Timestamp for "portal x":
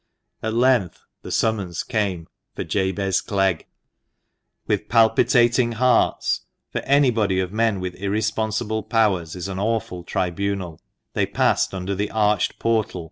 12.57-12.65